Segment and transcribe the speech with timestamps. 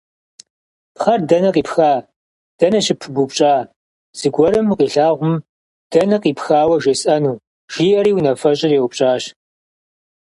[0.95, 1.93] «Пхъэр дэнэ къипха,
[2.59, 3.53] дэнэ щыпыбупщӏа,
[4.19, 5.35] зыгуэрым укъилъагъум
[5.91, 7.41] дэнэ къипхауэ жесӏэну?»–
[7.73, 9.23] жиӏэри унафэщӏыр еупщӏащ.